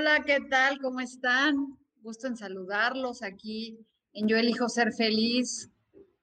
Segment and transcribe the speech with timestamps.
[0.00, 0.80] Hola, ¿qué tal?
[0.80, 1.78] ¿Cómo están?
[1.96, 5.70] Gusto en saludarlos aquí en Yo elijo ser feliz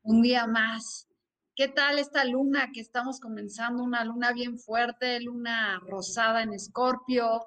[0.02, 1.08] un día más.
[1.56, 3.84] ¿Qué tal esta luna que estamos comenzando?
[3.84, 7.46] Una luna bien fuerte, luna rosada en Escorpio,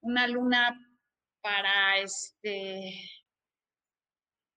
[0.00, 0.76] una luna
[1.42, 2.92] para este,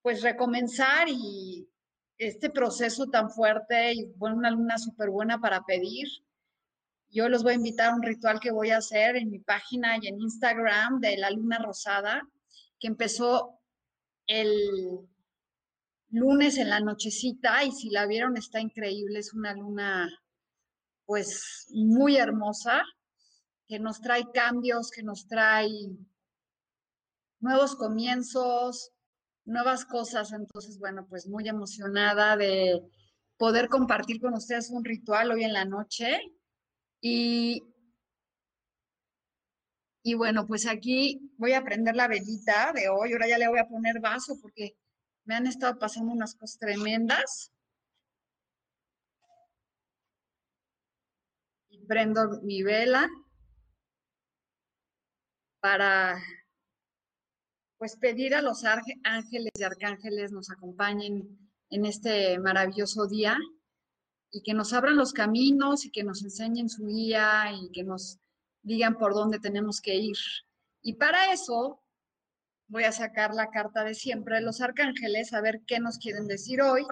[0.01, 1.69] pues recomenzar y
[2.17, 6.07] este proceso tan fuerte y bueno, una luna súper buena para pedir
[7.11, 9.97] yo los voy a invitar a un ritual que voy a hacer en mi página
[10.01, 12.21] y en Instagram de la luna rosada,
[12.79, 13.59] que empezó
[14.27, 14.49] el
[16.09, 20.09] lunes en la nochecita y si la vieron está increíble, es una luna
[21.05, 22.83] pues muy hermosa,
[23.67, 25.69] que nos trae cambios, que nos trae
[27.41, 28.91] nuevos comienzos,
[29.45, 30.31] nuevas cosas.
[30.31, 32.81] Entonces, bueno, pues muy emocionada de
[33.37, 36.21] poder compartir con ustedes un ritual hoy en la noche
[37.01, 37.63] y,
[40.03, 43.13] y bueno, pues aquí voy a prender la velita de hoy.
[43.13, 44.77] Ahora ya le voy a poner vaso porque
[45.25, 47.51] me han estado pasando unas cosas tremendas.
[51.69, 53.09] Y prendo mi vela
[55.59, 56.21] para
[57.77, 61.39] pues pedir a los ángeles y arcángeles nos acompañen
[61.71, 63.37] en este maravilloso día
[64.31, 68.19] y que nos abran los caminos y que nos enseñen su guía y que nos
[68.61, 70.17] digan por dónde tenemos que ir.
[70.81, 71.81] Y para eso
[72.67, 76.27] voy a sacar la carta de siempre de los arcángeles, a ver qué nos quieren
[76.27, 76.85] decir hoy,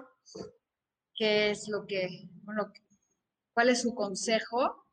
[1.16, 2.72] qué es lo que, bueno,
[3.53, 4.88] cuál es su consejo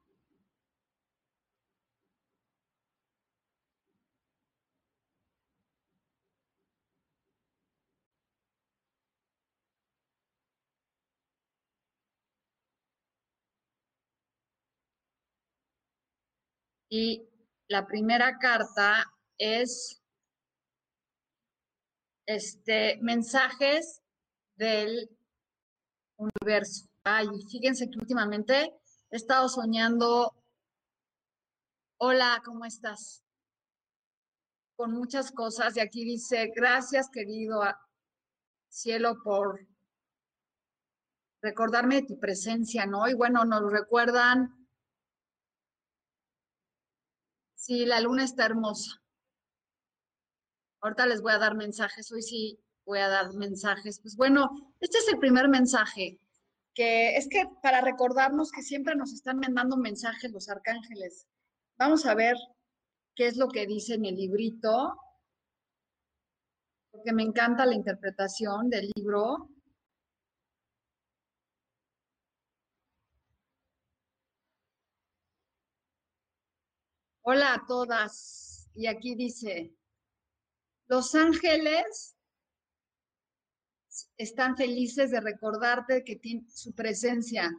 [16.89, 17.29] Y
[17.69, 19.05] la primera carta
[19.39, 20.01] es
[22.27, 24.03] este, mensajes
[24.57, 25.09] del
[26.17, 26.87] universo.
[27.05, 28.73] Ay, fíjense que últimamente
[29.11, 30.35] he estado soñando,
[31.99, 33.23] hola, ¿cómo estás?
[34.77, 37.63] Con muchas cosas y aquí dice, gracias querido
[38.69, 39.67] cielo por
[41.43, 43.09] recordarme de tu presencia, ¿no?
[43.09, 44.66] Y bueno, nos recuerdan
[47.67, 49.03] Sí, la luna está hermosa.
[50.81, 53.99] Ahorita les voy a dar mensajes, hoy sí voy a dar mensajes.
[54.01, 56.21] Pues bueno, este es el primer mensaje,
[56.75, 61.27] que es que para recordarnos que siempre nos están mandando mensajes los arcángeles.
[61.77, 62.37] Vamos a ver
[63.17, 64.97] qué es lo que dice en el librito,
[66.93, 69.51] porque me encanta la interpretación del libro.
[77.29, 78.71] Hola a todas.
[78.73, 79.75] Y aquí dice,
[80.87, 82.17] los ángeles
[84.17, 87.51] están felices de recordarte que tiene su presencia.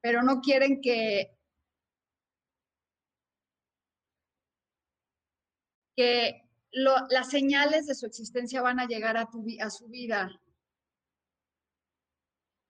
[0.00, 1.36] Pero no quieren que,
[5.94, 10.40] que las señales de su existencia van a llegar a, tu, a su vida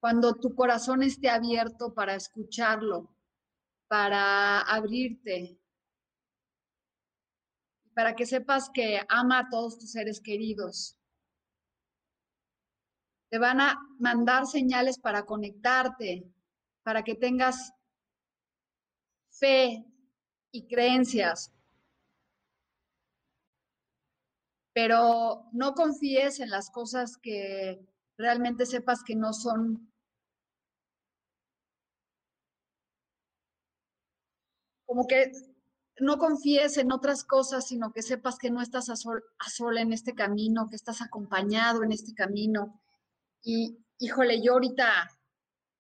[0.01, 3.15] cuando tu corazón esté abierto para escucharlo,
[3.89, 5.59] para abrirte,
[7.95, 10.97] para que sepas que ama a todos tus seres queridos.
[13.31, 16.33] Te van a mandar señales para conectarte,
[16.85, 17.73] para que tengas
[19.31, 19.85] fe
[20.53, 21.53] y creencias.
[24.73, 27.85] Pero no confíes en las cosas que
[28.19, 29.91] realmente sepas que no son
[34.85, 35.31] como que
[36.01, 39.81] no confíes en otras cosas, sino que sepas que no estás a, sol, a sola
[39.81, 42.81] en este camino, que estás acompañado en este camino.
[43.43, 45.11] Y, híjole, yo ahorita,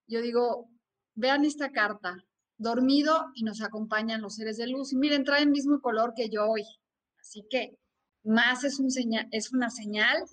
[0.08, 0.68] yo digo,
[1.14, 2.16] vean esta carta,
[2.56, 4.92] dormido y nos acompañan los seres de luz.
[4.92, 6.64] Y miren, trae el mismo color que yo hoy.
[7.20, 7.78] Así que
[8.24, 10.24] más es, un señal, es una señal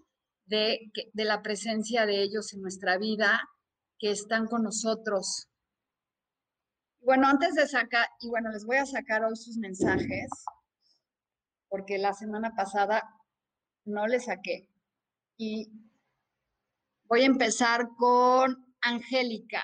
[0.46, 3.42] de, de la presencia de ellos en nuestra vida,
[3.98, 5.48] que están con nosotros,
[7.06, 10.28] bueno, antes de sacar, y bueno, les voy a sacar hoy sus mensajes,
[11.70, 13.04] porque la semana pasada
[13.86, 14.68] no les saqué.
[15.38, 15.68] Y
[17.04, 19.64] voy a empezar con Angélica.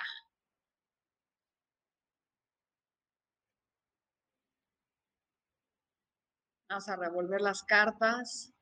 [6.69, 8.53] Vamos a revolver las cartas.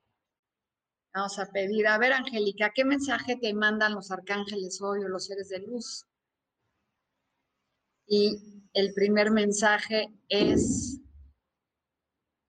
[1.20, 5.26] Vamos a pedir, a ver, Angélica, ¿qué mensaje te mandan los arcángeles hoy o los
[5.26, 6.06] seres de luz?
[8.08, 11.02] Y el primer mensaje es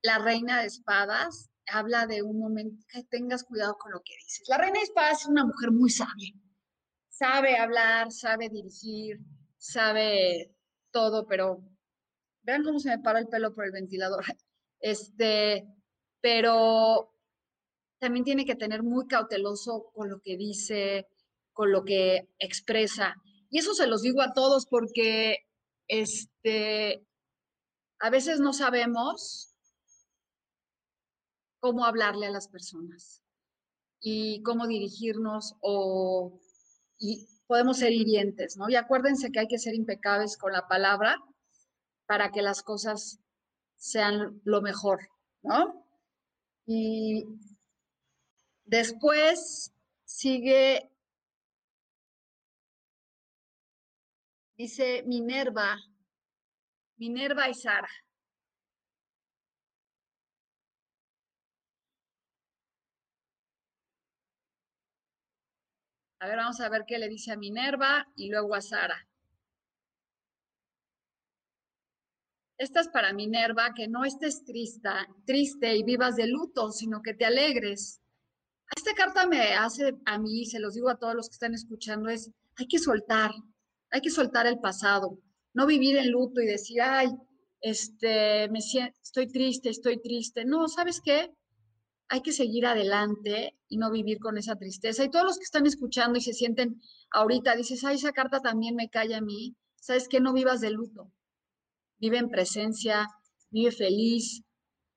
[0.01, 1.49] la reina de espadas.
[1.67, 4.47] Habla de un momento que tengas cuidado con lo que dices.
[4.47, 6.33] La reina de espadas es una mujer muy sabia.
[7.09, 9.19] Sabe hablar, sabe dirigir,
[9.57, 10.55] sabe
[10.91, 11.61] todo, pero
[12.43, 14.23] vean cómo se me para el pelo por el ventilador.
[14.83, 15.67] Este,
[16.21, 17.10] pero
[18.01, 21.07] también tiene que tener muy cauteloso con lo que dice,
[21.53, 23.15] con lo que expresa.
[23.51, 25.45] Y eso se los digo a todos porque
[25.87, 27.05] este,
[27.99, 29.53] a veces no sabemos
[31.59, 33.21] cómo hablarle a las personas
[33.99, 36.39] y cómo dirigirnos o
[36.97, 38.67] y podemos ser hirientes, ¿no?
[38.67, 41.17] Y acuérdense que hay que ser impecables con la palabra
[42.07, 43.19] para que las cosas
[43.77, 45.07] sean lo mejor,
[45.43, 45.85] ¿no?
[46.65, 47.25] Y
[48.71, 49.73] después
[50.05, 50.89] sigue
[54.57, 55.75] Dice Minerva,
[56.97, 57.89] Minerva y Sara.
[66.19, 69.07] A ver, vamos a ver qué le dice a Minerva y luego a Sara.
[72.59, 74.89] Esta es para Minerva, que no estés triste,
[75.25, 77.99] triste y vivas de luto, sino que te alegres.
[78.75, 82.09] Esta carta me hace a mí, se los digo a todos los que están escuchando,
[82.09, 83.31] es hay que soltar,
[83.89, 85.19] hay que soltar el pasado,
[85.53, 87.09] no vivir en luto y decir, ay,
[87.61, 90.45] este, me siento, estoy triste, estoy triste.
[90.45, 91.31] No, ¿sabes qué?
[92.09, 95.03] Hay que seguir adelante y no vivir con esa tristeza.
[95.03, 96.81] Y todos los que están escuchando y se sienten
[97.11, 99.55] ahorita, dices, ay, esa carta también me cae a mí.
[99.75, 100.19] ¿Sabes qué?
[100.19, 101.11] No vivas de luto.
[101.99, 103.07] Vive en presencia,
[103.49, 104.43] vive feliz,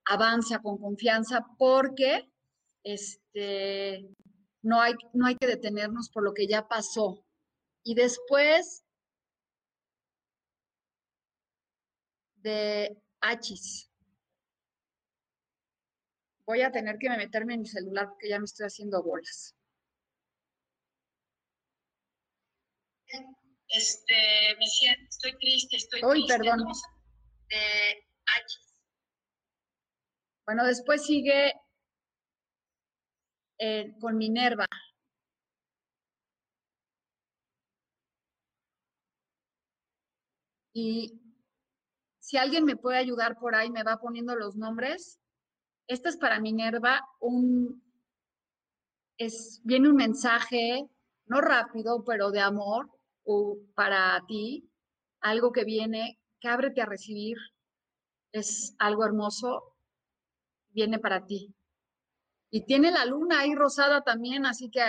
[0.07, 2.31] avanza con confianza, porque
[2.83, 3.24] este,
[4.63, 7.25] no, hay, no hay que detenernos por lo que ya pasó.
[7.83, 8.85] Y después
[12.45, 13.91] de Hachis.
[16.47, 19.55] Voy a tener que meterme en mi celular porque ya me estoy haciendo bolas.
[23.69, 24.15] Este,
[24.59, 26.59] me siento, estoy triste, estoy Uy, perdón.
[27.49, 28.07] De.
[30.47, 31.55] Bueno, después sigue
[33.59, 34.67] eh, con Minerva.
[40.73, 41.21] Y
[42.19, 45.21] si alguien me puede ayudar por ahí, me va poniendo los nombres.
[45.87, 47.83] Esta es para Minerva, un,
[49.19, 50.89] es, viene un mensaje,
[51.27, 52.91] no rápido, pero de amor
[53.75, 54.71] para ti,
[55.21, 57.37] algo que viene, que ábrete a recibir,
[58.33, 59.77] es algo hermoso,
[60.71, 61.55] viene para ti.
[62.55, 64.81] Y tiene la luna ahí rosada también, así que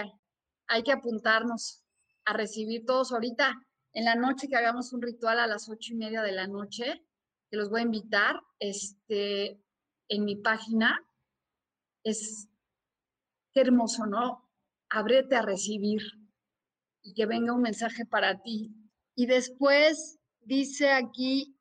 [0.68, 1.84] hay que apuntarnos
[2.24, 3.60] a recibir todos ahorita
[3.94, 7.04] en la noche que hagamos un ritual a las ocho y media de la noche
[7.50, 9.60] que los voy a invitar este,
[10.10, 11.04] en mi página.
[12.04, 12.48] Es
[13.56, 14.48] hermoso, ¿no?
[14.90, 16.04] Ábrete a recibir
[17.02, 18.76] y que venga un mensaje para ti.
[19.16, 21.58] Y después dice aquí,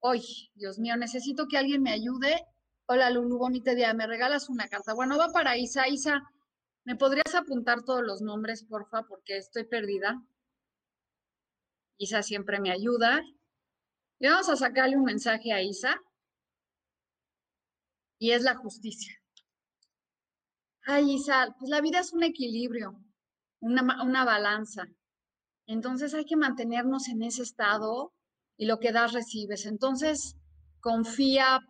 [0.00, 0.22] hoy,
[0.54, 2.42] Dios mío, necesito que alguien me ayude.
[2.86, 4.92] Hola Lulu, bonita día, ¿me regalas una carta?
[4.92, 5.88] Bueno, va para Isa.
[5.88, 6.20] Isa,
[6.84, 9.04] ¿me podrías apuntar todos los nombres, porfa?
[9.04, 10.22] Porque estoy perdida.
[11.96, 13.22] Isa siempre me ayuda.
[14.18, 15.98] Y vamos a sacarle un mensaje a Isa.
[18.18, 19.14] Y es la justicia.
[20.84, 23.00] Ay, Isa, pues la vida es un equilibrio,
[23.60, 24.84] una, una balanza.
[25.66, 28.12] Entonces hay que mantenernos en ese estado
[28.58, 29.64] y lo que das recibes.
[29.64, 30.36] Entonces,
[30.80, 31.60] confía,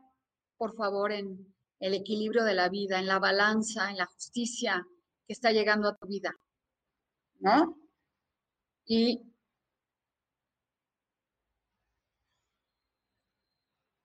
[0.64, 4.83] por favor, en el equilibrio de la vida, en la balanza, en la justicia
[5.26, 6.35] que está llegando a tu vida.
[7.40, 7.76] ¿No?
[8.87, 9.21] Y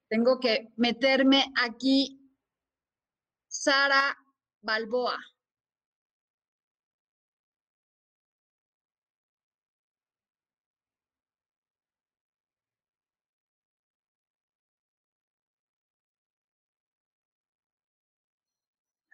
[0.09, 2.19] Tengo que meterme aquí.
[3.47, 4.17] Sara
[4.61, 5.17] Balboa.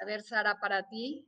[0.05, 1.27] Ver, Sara, para ti.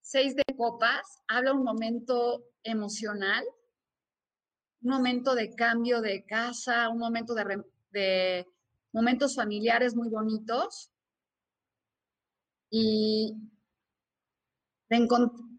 [0.00, 3.44] Seis de copas, habla un momento emocional,
[4.80, 8.46] un momento de cambio de casa, un momento de,
[8.92, 10.90] momentos familiares muy bonitos
[12.70, 13.36] y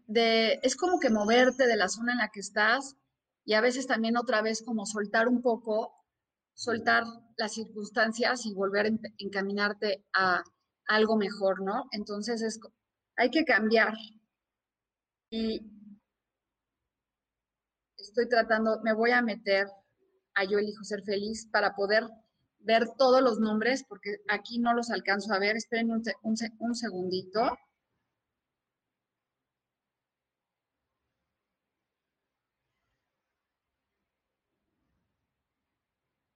[0.08, 2.96] de, es como que moverte de la zona en la que estás
[3.44, 5.94] y a veces también otra vez como soltar un poco,
[6.52, 7.04] soltar
[7.36, 10.42] las circunstancias y volver a encaminarte a
[10.90, 11.84] algo mejor, ¿no?
[11.92, 12.60] Entonces es,
[13.16, 13.94] hay que cambiar.
[15.30, 15.60] Y
[17.96, 19.68] estoy tratando, me voy a meter
[20.34, 22.02] a Yo elijo ser feliz para poder
[22.58, 25.56] ver todos los nombres, porque aquí no los alcanzo a ver.
[25.56, 26.02] Esperen un,
[26.58, 27.40] un segundito.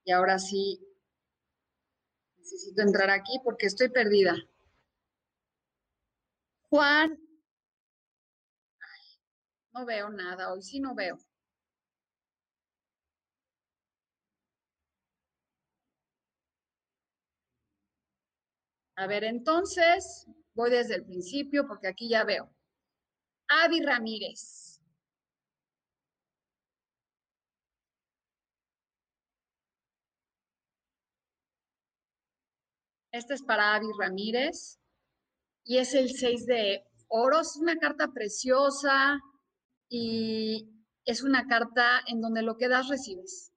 [0.07, 0.81] Y ahora sí,
[2.55, 4.37] necesito entrar aquí porque estoy perdida.
[6.71, 7.19] Juan.
[9.73, 11.19] no veo nada, hoy sí no veo.
[18.97, 22.49] A ver, entonces, voy desde el principio porque aquí ya veo.
[23.49, 24.64] Avi Ramírez.
[33.15, 34.81] Este es para Avi Ramírez
[35.63, 37.53] y es el 6 de oros.
[37.53, 39.21] Es una carta preciosa
[39.89, 40.69] y
[41.05, 43.53] es una carta en donde lo que das recibes.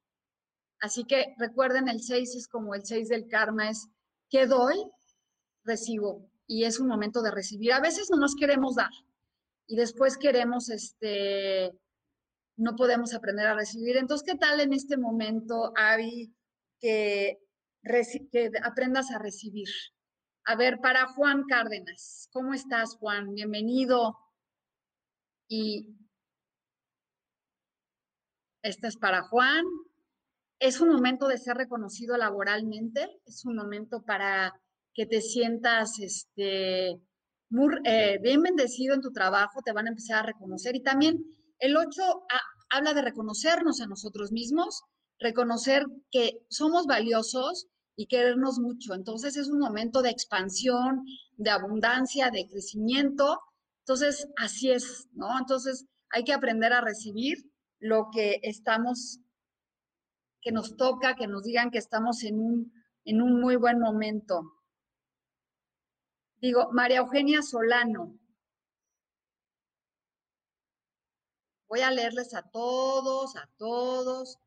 [0.80, 3.88] Así que recuerden, el 6 es como el 6 del karma, es
[4.30, 4.76] que doy,
[5.64, 6.30] recibo.
[6.46, 7.74] Y es un momento de recibir.
[7.74, 8.92] A veces no nos queremos dar
[9.66, 11.72] y después queremos, este,
[12.58, 13.98] no podemos aprender a recibir.
[13.98, 16.32] Entonces, ¿qué tal en este momento, Avi,
[16.80, 17.40] que
[18.32, 19.70] que aprendas a recibir.
[20.46, 23.34] A ver, para Juan Cárdenas, ¿cómo estás, Juan?
[23.34, 24.18] Bienvenido.
[25.48, 25.96] Y
[28.62, 29.66] esta es para Juan.
[30.60, 34.54] Es un momento de ser reconocido laboralmente, es un momento para
[34.94, 37.00] que te sientas este,
[37.50, 40.76] muy, eh, bien bendecido en tu trabajo, te van a empezar a reconocer.
[40.76, 41.24] Y también
[41.60, 42.02] el 8
[42.70, 44.82] habla de reconocernos a nosotros mismos,
[45.20, 47.68] reconocer que somos valiosos
[47.98, 48.94] y querernos mucho.
[48.94, 51.04] Entonces es un momento de expansión,
[51.36, 53.42] de abundancia, de crecimiento.
[53.80, 55.38] Entonces, así es, ¿no?
[55.38, 57.40] Entonces hay que aprender a recibir
[57.80, 59.20] lo que estamos,
[60.42, 62.72] que nos toca, que nos digan que estamos en un,
[63.04, 64.42] en un muy buen momento.
[66.40, 68.16] Digo, María Eugenia Solano.
[71.68, 74.38] Voy a leerles a todos, a todos,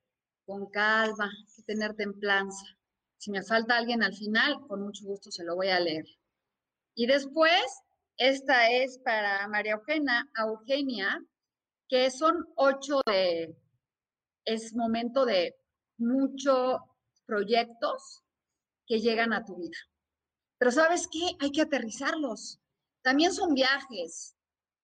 [0.47, 1.31] con calma,
[1.67, 2.80] tener templanza.
[3.21, 6.07] Si me falta alguien al final, con mucho gusto se lo voy a leer.
[6.95, 7.83] Y después,
[8.17, 11.23] esta es para María Eugenia, Eugenia,
[11.87, 13.55] que son ocho de,
[14.47, 15.55] es momento de
[15.99, 16.81] muchos
[17.27, 18.23] proyectos
[18.87, 19.77] que llegan a tu vida.
[20.57, 21.37] Pero ¿sabes qué?
[21.41, 22.59] Hay que aterrizarlos.
[23.03, 24.35] También son viajes,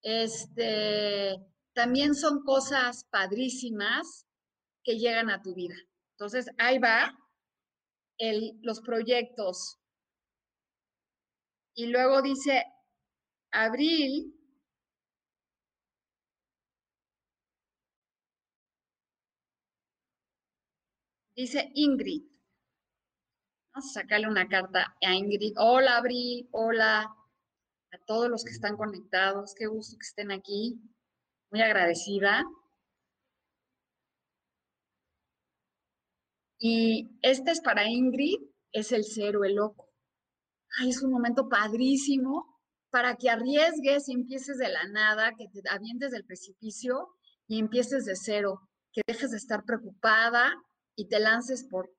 [0.02, 4.26] este, también son cosas padrísimas
[4.84, 5.76] que llegan a tu vida.
[6.10, 7.16] Entonces, ahí va
[8.62, 9.78] los proyectos.
[11.74, 12.64] Y luego dice,
[13.50, 14.34] abril,
[21.36, 22.22] dice Ingrid.
[23.74, 25.52] Vamos a sacarle una carta a Ingrid.
[25.58, 26.48] Hola, Abril.
[26.52, 27.14] Hola
[27.92, 29.54] a todos los que están conectados.
[29.54, 30.80] Qué gusto que estén aquí.
[31.50, 32.42] Muy agradecida.
[36.58, 38.38] Y este es para Ingrid,
[38.72, 39.92] es el cero, el loco.
[40.78, 42.56] Ay, es un momento padrísimo
[42.90, 47.08] para que arriesgues y empieces de la nada, que te avientes del precipicio
[47.46, 50.54] y empieces de cero, que dejes de estar preocupada
[50.96, 51.90] y te lances por,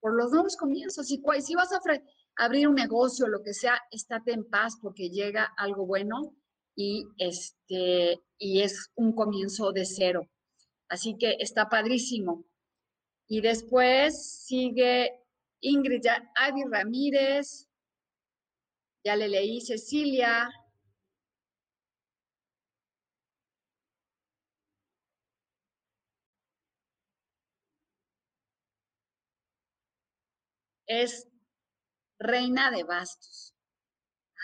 [0.00, 1.10] por los nuevos comienzos.
[1.10, 1.80] Y si vas a
[2.36, 6.34] abrir un negocio, lo que sea, estate en paz porque llega algo bueno
[6.74, 10.28] y, este, y es un comienzo de cero.
[10.88, 12.44] Así que está padrísimo.
[13.28, 15.20] Y después sigue
[15.60, 16.06] Ingrid
[16.36, 17.68] Avi Ramírez,
[19.04, 20.48] ya le leí Cecilia.
[30.86, 31.28] es
[32.18, 33.54] reina de bastos.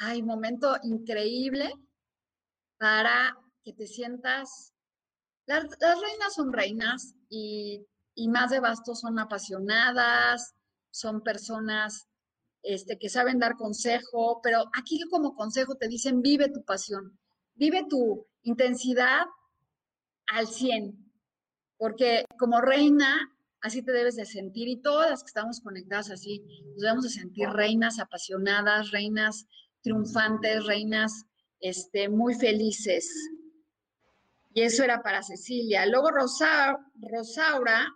[0.01, 1.73] Ay, momento increíble
[2.79, 4.75] para que te sientas.
[5.47, 5.65] Las,
[6.01, 10.55] reinas son reinas y, y, más de bastos son apasionadas,
[10.91, 12.09] son personas
[12.63, 17.19] este, que saben dar consejo, pero aquí como consejo te dicen vive tu pasión,
[17.55, 19.25] vive tu intensidad
[20.27, 21.13] al 100,
[21.77, 26.83] porque como reina así te debes de sentir y todas que estamos conectadas así, nos
[26.83, 29.47] debemos de sentir reinas apasionadas, reinas
[29.83, 31.25] triunfantes, reinas
[31.61, 33.09] este, muy felices.
[34.53, 35.87] Y eso era para Cecilia.
[35.87, 37.89] Luego Rosa, Rosaura,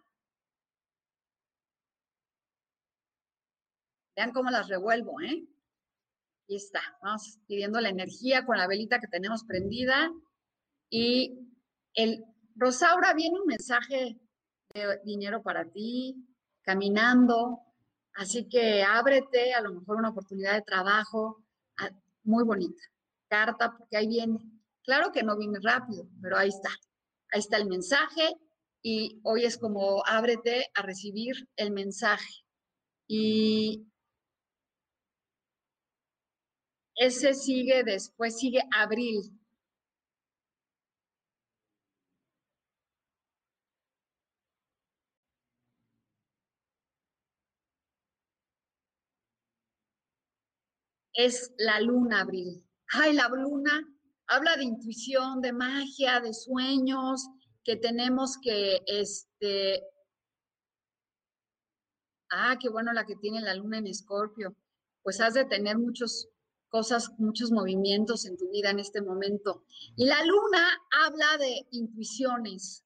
[4.16, 5.46] vean cómo las revuelvo, ¿eh?
[6.44, 10.10] Aquí está, vamos pidiendo la energía con la velita que tenemos prendida.
[10.88, 11.50] Y
[11.94, 14.18] el Rosaura viene un mensaje
[15.04, 16.16] dinero para ti,
[16.62, 17.60] caminando.
[18.14, 21.44] Así que ábrete, a lo mejor una oportunidad de trabajo
[22.24, 22.82] muy bonita.
[23.28, 24.38] Carta, porque ahí viene.
[24.84, 26.70] Claro que no viene rápido, pero ahí está.
[27.32, 28.34] Ahí está el mensaje
[28.82, 32.44] y hoy es como ábrete a recibir el mensaje.
[33.08, 33.86] Y
[36.96, 39.32] ese sigue después, sigue abril.
[51.16, 52.62] es la luna abril.
[52.88, 53.82] Ay, la luna
[54.28, 57.26] habla de intuición, de magia, de sueños,
[57.64, 59.82] que tenemos que, este,
[62.30, 64.54] ah, qué bueno la que tiene la luna en Escorpio.
[65.02, 66.28] Pues has de tener muchas
[66.68, 69.64] cosas, muchos movimientos en tu vida en este momento.
[69.96, 70.68] Y la luna
[71.04, 72.84] habla de intuiciones,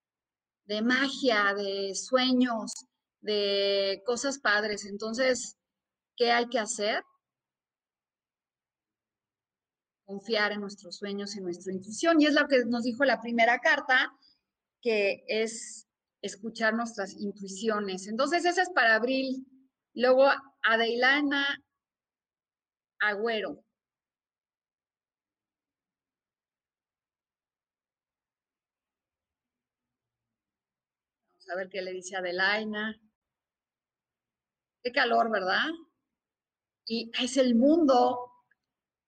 [0.67, 2.73] de magia, de sueños,
[3.21, 4.85] de cosas padres.
[4.85, 5.57] Entonces,
[6.17, 7.03] ¿qué hay que hacer?
[10.11, 12.21] confiar en nuestros sueños, en nuestra intuición.
[12.21, 14.13] Y es lo que nos dijo la primera carta,
[14.83, 15.87] que es
[16.21, 18.09] escuchar nuestras intuiciones.
[18.09, 19.47] Entonces, esa es para abril.
[19.95, 20.29] Luego,
[20.63, 21.47] Adeilana
[22.99, 23.65] Agüero.
[31.51, 33.01] A ver qué le dice Adelaina.
[34.83, 35.69] Qué calor, ¿verdad?
[36.87, 38.31] Y es el mundo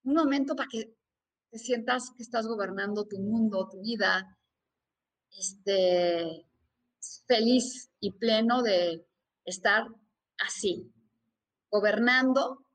[0.05, 0.97] un momento para que
[1.51, 4.39] te sientas que estás gobernando tu mundo, tu vida,
[5.31, 6.47] este,
[7.27, 9.07] feliz y pleno de
[9.45, 9.87] estar
[10.39, 10.93] así,
[11.71, 12.67] gobernando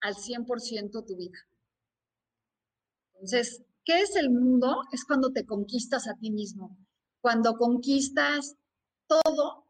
[0.00, 1.38] al 100% tu vida.
[3.14, 4.82] Entonces, ¿qué es el mundo?
[4.92, 6.78] Es cuando te conquistas a ti mismo,
[7.20, 8.56] cuando conquistas
[9.10, 9.66] todo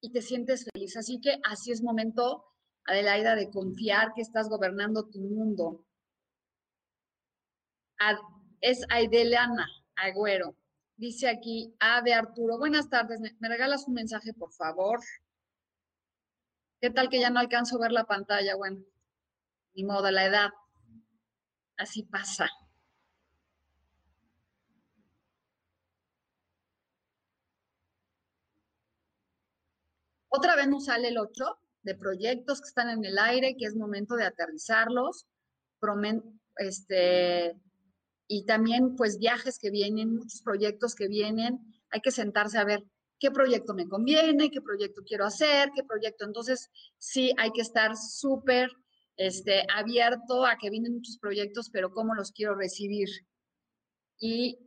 [0.00, 0.96] y te sientes feliz.
[0.96, 2.44] Así que así es momento,
[2.84, 5.86] Adelaida, de confiar que estás gobernando tu mundo,
[8.60, 10.56] es Aideliana Agüero.
[10.96, 12.58] Dice aquí, A de Arturo.
[12.58, 15.00] Buenas tardes, ¿Me, regalas un mensaje, por favor?
[16.80, 18.56] ¿Qué tal que ya no alcanzo a ver la pantalla?
[18.56, 18.84] Bueno,
[19.74, 20.50] ni modo, la edad.
[21.76, 22.48] Así pasa.
[30.42, 33.76] Otra vez nos sale el 8 de proyectos que están en el aire, que es
[33.76, 35.28] momento de aterrizarlos.
[36.56, 37.56] Este,
[38.26, 42.82] y también pues viajes que vienen, muchos proyectos que vienen, hay que sentarse a ver
[43.20, 46.24] qué proyecto me conviene, qué proyecto quiero hacer, qué proyecto.
[46.24, 48.68] Entonces, sí, hay que estar súper
[49.16, 53.08] este, abierto a que vienen muchos proyectos, pero cómo los quiero recibir.
[54.18, 54.58] Y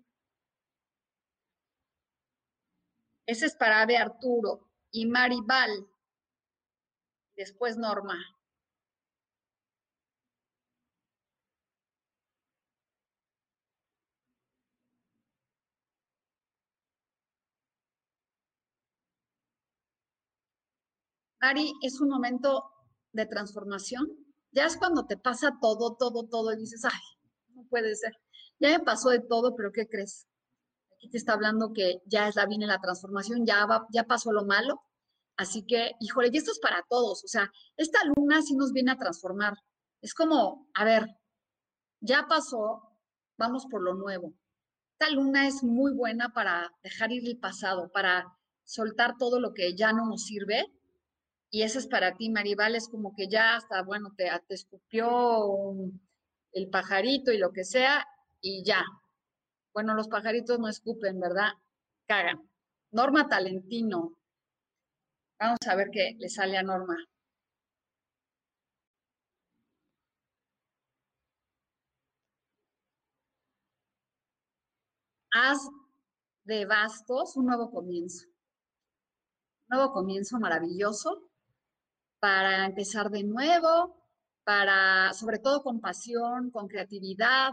[3.26, 5.86] ese es para de Arturo y Maribal,
[7.36, 8.18] después Norma.
[21.42, 22.64] Ari, es un momento
[23.12, 24.08] de transformación.
[24.52, 27.00] Ya es cuando te pasa todo, todo, todo y dices, ay,
[27.54, 28.14] no puede ser.
[28.60, 30.26] Ya me pasó de todo, pero ¿qué crees?
[31.10, 34.46] Te está hablando que ya es la viene la transformación, ya va, ya pasó lo
[34.46, 34.82] malo.
[35.38, 37.24] Así que, híjole, y esto es para todos.
[37.24, 39.54] O sea, esta luna sí nos viene a transformar.
[40.02, 41.08] Es como, a ver,
[42.00, 42.82] ya pasó,
[43.38, 44.34] vamos por lo nuevo.
[45.00, 49.76] Esta luna es muy buena para dejar ir el pasado, para soltar todo lo que
[49.76, 50.72] ya no nos sirve
[51.56, 55.74] y ese es para ti, Maribal, es como que ya hasta, bueno, te escupió
[56.52, 58.06] el pajarito y lo que sea,
[58.42, 58.84] y ya.
[59.76, 61.50] Bueno, los pajaritos no escupen, ¿verdad?
[62.08, 62.50] Cagan.
[62.92, 64.14] Norma Talentino.
[65.40, 66.96] Vamos a ver qué le sale a Norma.
[75.34, 75.70] Haz
[76.46, 78.28] de bastos un nuevo comienzo.
[79.68, 81.30] Un nuevo comienzo maravilloso
[82.20, 84.02] para empezar de nuevo,
[84.46, 87.52] para, sobre todo con pasión, con creatividad,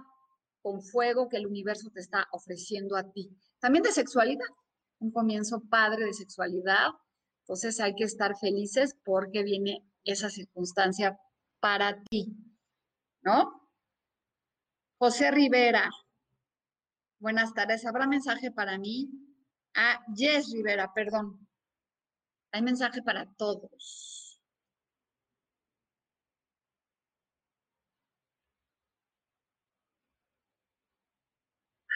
[0.62, 3.30] con fuego que el universo te está ofreciendo a ti.
[3.58, 4.46] También de sexualidad,
[5.00, 6.88] un comienzo padre de sexualidad.
[7.40, 11.18] Entonces hay que estar felices porque viene esa circunstancia
[11.60, 12.36] para ti,
[13.22, 13.68] ¿no?
[14.98, 15.90] José Rivera,
[17.18, 17.84] buenas tardes.
[17.84, 19.10] ¿Habrá mensaje para mí?
[19.74, 21.48] Ah, Yes Rivera, perdón.
[22.52, 24.21] Hay mensaje para todos.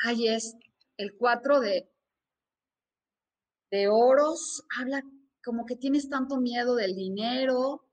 [0.05, 0.57] Ay, es
[0.97, 1.91] el 4 de,
[3.71, 4.65] de oros.
[4.79, 5.03] Habla
[5.45, 7.87] como que tienes tanto miedo del dinero,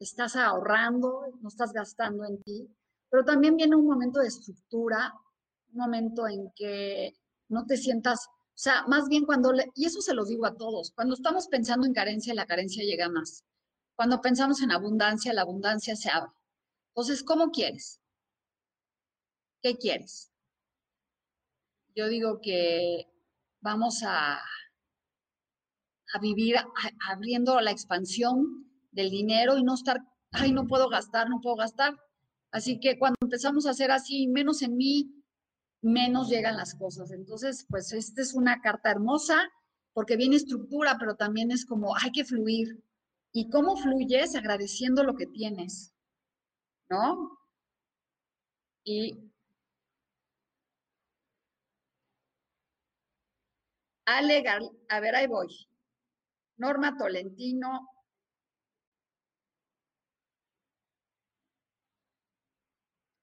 [0.00, 2.68] estás ahorrando, no estás gastando en ti,
[3.08, 5.14] pero también viene un momento de estructura,
[5.72, 7.14] un momento en que
[7.48, 10.90] no te sientas, o sea, más bien cuando, y eso se lo digo a todos,
[10.92, 13.44] cuando estamos pensando en carencia, la carencia llega más.
[13.94, 16.32] Cuando pensamos en abundancia, la abundancia se abre.
[16.88, 18.00] Entonces, ¿cómo quieres?
[19.62, 20.30] ¿Qué quieres?
[21.96, 23.06] Yo digo que
[23.62, 26.56] vamos a, a vivir
[27.08, 31.98] abriendo la expansión del dinero y no estar, ay, no puedo gastar, no puedo gastar.
[32.50, 35.24] Así que cuando empezamos a hacer así, menos en mí,
[35.80, 37.12] menos llegan las cosas.
[37.12, 39.48] Entonces, pues esta es una carta hermosa
[39.94, 42.84] porque viene estructura, pero también es como hay que fluir.
[43.32, 44.34] ¿Y cómo fluyes?
[44.34, 45.94] Agradeciendo lo que tienes,
[46.90, 47.38] ¿no?
[48.84, 49.32] Y
[54.06, 55.48] alegar, a ver, ahí voy.
[56.56, 57.88] Norma Tolentino,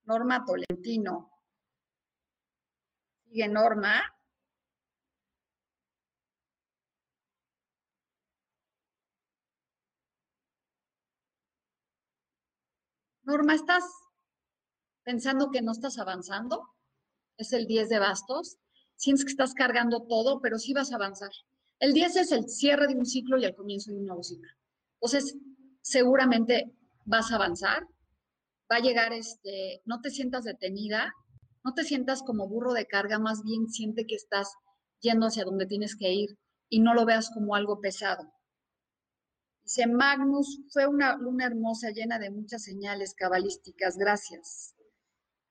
[0.05, 1.31] Norma Tolentino.
[3.25, 4.01] Sigue Norma.
[13.23, 13.83] Norma, ¿estás
[15.03, 16.69] pensando que no estás avanzando?
[17.37, 18.57] Es el 10 de bastos.
[19.03, 21.29] Sientes que estás cargando todo, pero sí vas a avanzar.
[21.77, 24.49] El 10 es el cierre de un ciclo y el comienzo de un nuevo ciclo.
[24.93, 25.35] Entonces,
[25.81, 26.71] seguramente
[27.03, 27.85] vas a avanzar,
[28.71, 31.11] va a llegar, este, no te sientas detenida,
[31.65, 34.53] no te sientas como burro de carga, más bien siente que estás
[35.01, 36.37] yendo hacia donde tienes que ir
[36.69, 38.31] y no lo veas como algo pesado.
[39.65, 44.75] Dice Magnus, fue una luna hermosa llena de muchas señales cabalísticas, gracias.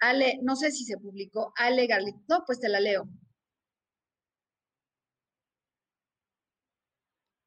[0.00, 3.06] Ale, no sé si se publicó, Ale Garlit, no, pues te la leo.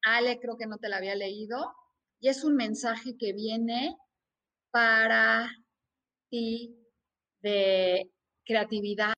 [0.06, 1.74] Ale, creo que no te la había leído,
[2.20, 3.96] y es un mensaje que viene
[4.70, 5.50] para
[6.30, 6.76] ti
[7.42, 8.12] de
[8.44, 9.14] creatividad,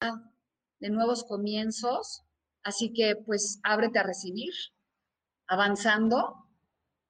[0.81, 2.23] de nuevos comienzos.
[2.63, 4.55] Así que pues ábrete a recibir,
[5.47, 6.35] avanzando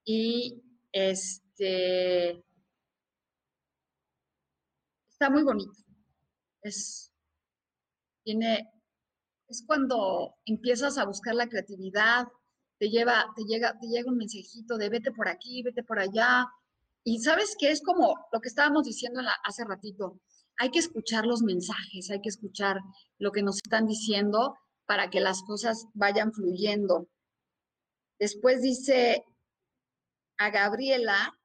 [0.04, 0.60] y
[0.90, 2.44] este
[5.08, 5.78] está muy bonito.
[6.62, 7.12] Es
[8.24, 8.72] tiene
[9.48, 12.26] es cuando empiezas a buscar la creatividad,
[12.78, 16.46] te lleva te llega te llega un mensajito de vete por aquí, vete por allá,
[17.04, 20.20] y sabes que es como lo que estábamos diciendo hace ratito,
[20.58, 22.80] hay que escuchar los mensajes, hay que escuchar
[23.18, 27.08] lo que nos están diciendo para que las cosas vayan fluyendo.
[28.18, 29.24] Después dice
[30.38, 31.38] a Gabriela,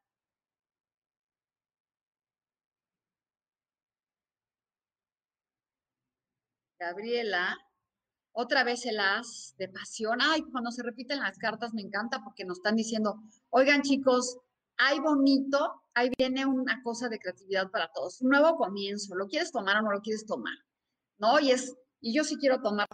[6.80, 7.58] Gabriela,
[8.34, 10.19] otra vez el as de pasión.
[10.22, 14.38] Ay, cuando se repiten las cartas me encanta porque nos están diciendo, oigan chicos,
[14.78, 19.52] hay bonito, ahí viene una cosa de creatividad para todos, un nuevo comienzo, ¿lo quieres
[19.52, 20.56] tomar o no lo quieres tomar?
[21.17, 21.39] ¿No?
[21.39, 22.88] Y, es, y yo sí quiero tomar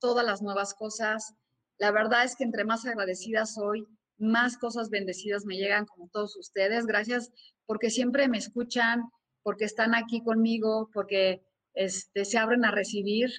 [0.00, 1.34] todas las nuevas cosas.
[1.78, 6.36] La verdad es que entre más agradecida soy, más cosas bendecidas me llegan como todos
[6.36, 6.86] ustedes.
[6.86, 7.30] Gracias
[7.66, 9.02] porque siempre me escuchan,
[9.42, 13.30] porque están aquí conmigo, porque este, se abren a recibir.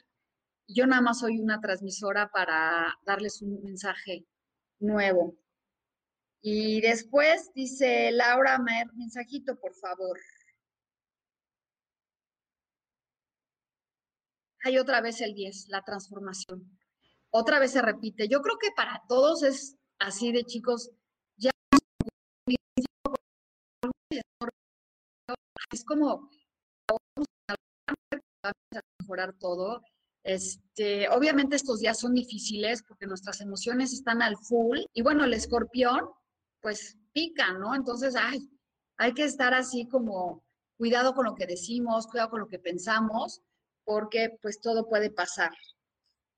[0.71, 4.27] Yo nada más soy una transmisora para darles un mensaje
[4.79, 5.35] nuevo.
[6.41, 10.19] Y después dice Laura Mer, mensajito, por favor.
[14.63, 16.77] Hay otra vez el 10, la transformación.
[17.31, 18.27] Otra vez se repite.
[18.27, 20.91] Yo creo que para todos es así de chicos.
[21.37, 21.49] Ya
[25.71, 26.29] es como
[28.43, 28.51] a
[28.99, 29.81] mejorar todo.
[30.23, 34.79] Este, obviamente estos días son difíciles porque nuestras emociones están al full.
[34.93, 36.09] Y bueno, el escorpión
[36.61, 37.75] pues pica, ¿no?
[37.75, 38.49] Entonces, ay,
[38.97, 40.43] hay que estar así como
[40.77, 43.41] cuidado con lo que decimos, cuidado con lo que pensamos,
[43.83, 45.51] porque pues todo puede pasar.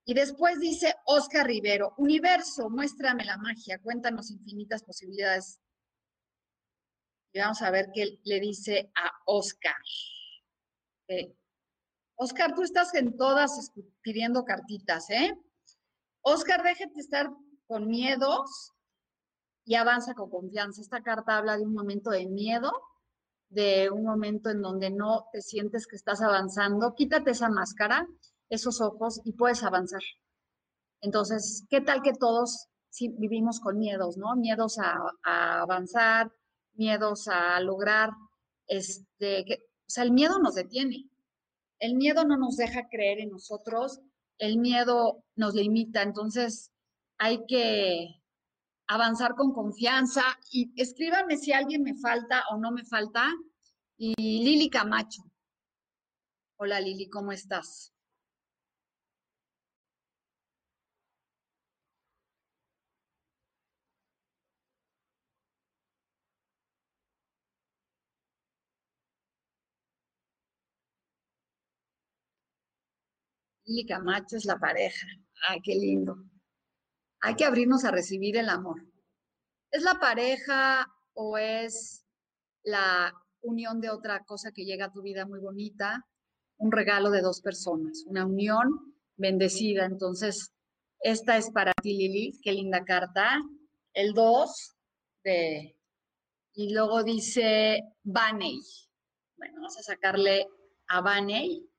[0.06, 5.60] Y después dice Oscar Rivero, universo, muéstrame la magia, cuéntanos infinitas posibilidades.
[7.34, 9.76] Y vamos a ver qué le dice a Oscar.
[12.24, 15.36] Oscar, tú estás en todas pidiendo cartitas, ¿eh?
[16.22, 17.32] Oscar, déjate estar
[17.66, 18.74] con miedos
[19.66, 20.82] y avanza con confianza.
[20.82, 22.72] Esta carta habla de un momento de miedo,
[23.50, 26.94] de un momento en donde no te sientes que estás avanzando.
[26.94, 28.08] Quítate esa máscara,
[28.50, 30.04] esos ojos y puedes avanzar.
[31.02, 32.68] Entonces, ¿qué tal que todos
[33.18, 34.36] vivimos con miedos, ¿no?
[34.36, 34.96] Miedos a,
[35.64, 36.32] avanzar,
[36.74, 38.12] miedos a lograr,
[38.68, 41.11] este, que, o sea, el miedo nos detiene.
[41.82, 44.00] El miedo no nos deja creer en nosotros,
[44.38, 46.04] el miedo nos limita.
[46.04, 46.72] Entonces,
[47.18, 48.22] hay que
[48.88, 53.28] avanzar con confianza y escríbanme si alguien me falta o no me falta.
[53.98, 55.24] Y Lili Camacho.
[56.58, 57.91] Hola Lili, ¿cómo estás?
[73.72, 75.08] Lili Camacho es la pareja.
[75.48, 76.18] Ay, qué lindo
[77.22, 78.84] hay que abrirnos a recibir el amor.
[79.70, 82.04] ¿Es la pareja o es
[82.64, 86.06] la unión de otra cosa que llega a tu vida muy bonita?
[86.58, 89.86] Un regalo de dos personas, una unión bendecida.
[89.86, 90.52] Entonces,
[91.00, 92.40] esta es para ti, Lili.
[92.44, 93.40] Qué linda carta.
[93.94, 94.76] El 2
[95.24, 95.78] de...
[96.54, 98.60] Y luego dice Baney.
[99.38, 100.48] Bueno, vamos a sacarle
[100.88, 101.71] a Baney.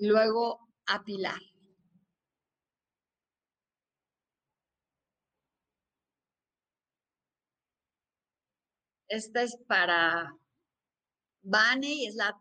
[0.00, 1.40] Luego a Pilar.
[9.08, 10.34] Esta es para
[11.42, 12.34] Bane es la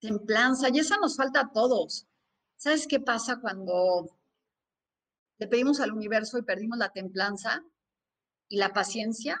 [0.00, 2.06] templanza y esa nos falta a todos.
[2.56, 4.16] ¿Sabes qué pasa cuando
[5.38, 7.62] le pedimos al universo y perdimos la templanza
[8.48, 9.38] y la paciencia?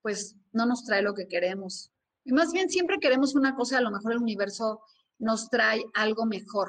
[0.00, 1.90] Pues no nos trae lo que queremos.
[2.24, 4.80] Y más bien siempre queremos una cosa, a lo mejor el universo
[5.18, 6.68] nos trae algo mejor.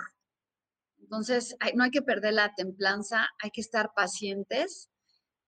[0.99, 4.89] Entonces, no hay que perder la templanza, hay que estar pacientes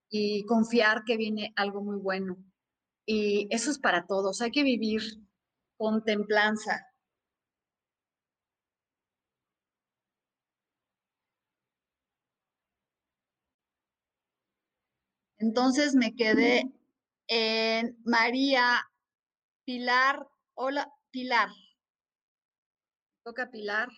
[0.09, 2.37] y confiar que viene algo muy bueno.
[3.05, 4.41] Y eso es para todos.
[4.41, 5.01] Hay que vivir
[5.77, 6.87] con templanza.
[15.39, 16.71] Entonces me quedé
[17.27, 18.89] en María
[19.65, 20.27] Pilar.
[20.55, 21.49] Hola, Pilar.
[23.27, 23.89] Toca Pilar.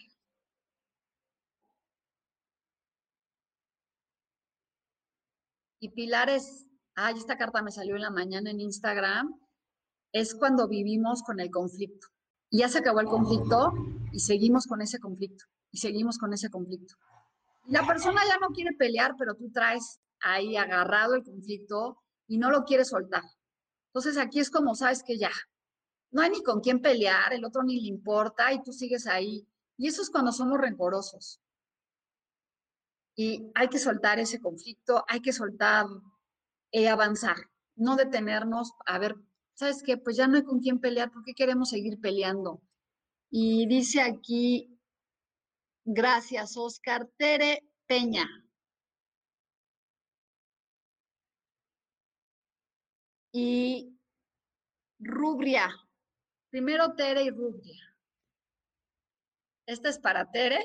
[5.80, 6.66] Y Pilar es
[6.96, 9.40] ay, esta carta me salió en la mañana en Instagram,
[10.14, 12.08] es cuando vivimos con el conflicto.
[12.50, 13.72] Y ya se acabó el conflicto
[14.12, 16.96] y seguimos con ese conflicto, y seguimos con ese conflicto.
[17.68, 22.50] La persona ya no quiere pelear, pero tú traes ahí agarrado el conflicto y no
[22.50, 23.22] lo quieres soltar.
[23.90, 25.32] Entonces aquí es como, sabes que ya,
[26.12, 29.48] no hay ni con quién pelear, el otro ni le importa y tú sigues ahí.
[29.78, 31.40] Y eso es cuando somos rencorosos.
[33.16, 35.86] Y hay que soltar ese conflicto, hay que soltar
[36.72, 37.36] eh, avanzar,
[37.76, 39.16] no detenernos a ver,
[39.54, 39.98] ¿sabes qué?
[39.98, 42.62] Pues ya no hay con quién pelear, ¿por qué queremos seguir peleando?
[43.30, 44.80] Y dice aquí,
[45.84, 48.28] gracias, Oscar Tere Peña.
[53.32, 54.00] Y
[55.00, 55.70] Rubria,
[56.50, 57.80] primero Tere y Rubria.
[59.66, 60.60] Esta es para Tere.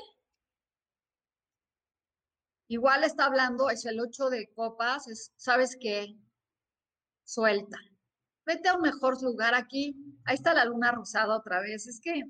[2.67, 6.15] Igual está hablando, es el 8 de copas, es, ¿sabes qué?
[7.23, 7.77] Suelta.
[8.45, 9.95] Vete a un mejor lugar aquí.
[10.25, 11.87] Ahí está la luna rosada otra vez.
[11.87, 12.23] Es que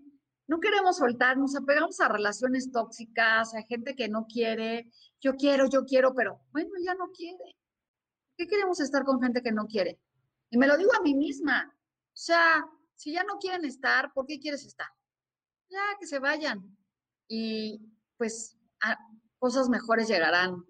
[0.47, 4.91] no queremos soltar, nos apegamos a relaciones tóxicas, a gente que no quiere.
[5.21, 7.55] Yo quiero, yo quiero, pero bueno, ya no quiere.
[8.37, 9.99] ¿Qué queremos estar con gente que no quiere?
[10.49, 11.73] Y me lo digo a mí misma.
[11.73, 12.65] O sea,
[12.95, 14.87] si ya no quieren estar, ¿por qué quieres estar?
[15.69, 16.77] Ya, que se vayan.
[17.27, 17.81] Y
[18.17, 18.57] pues
[19.39, 20.63] cosas mejores llegarán.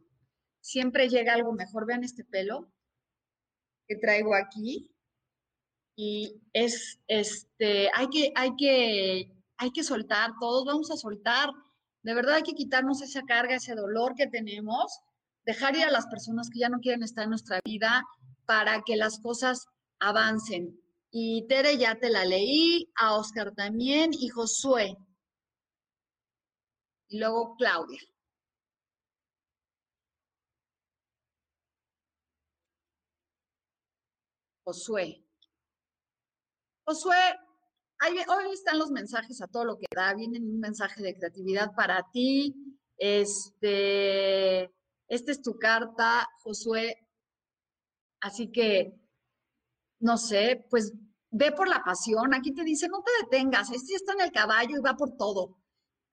[0.62, 1.86] Siempre llega algo mejor.
[1.86, 2.72] Vean este pelo
[3.88, 4.92] que traigo aquí.
[5.96, 11.52] Y es, este, hay que, hay que, hay que soltar, todos vamos a soltar.
[12.04, 15.00] De verdad hay que quitarnos esa carga, ese dolor que tenemos,
[15.46, 18.04] dejar ir a las personas que ya no quieren estar en nuestra vida
[18.46, 19.68] para que las cosas
[20.00, 20.78] avancen.
[21.18, 24.98] Y Tere ya te la leí, a Oscar también y Josué.
[27.08, 28.02] Y luego Claudia.
[34.66, 35.24] Josué.
[36.86, 37.16] Josué,
[38.28, 40.14] hoy están los mensajes a todo lo que da.
[40.14, 42.54] Vienen un mensaje de creatividad para ti.
[42.98, 44.66] Este,
[45.08, 47.08] esta es tu carta, Josué.
[48.20, 49.00] Así que,
[50.02, 50.92] no sé, pues
[51.38, 52.34] ve por la pasión.
[52.34, 55.58] Aquí te dice, no te detengas, este está en el caballo y va por todo.